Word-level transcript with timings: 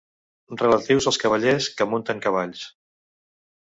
Relatius 0.61 1.09
als 1.13 1.21
cavallers 1.25 1.71
que 1.77 1.89
munten 1.95 2.27
cavalls. 2.27 2.69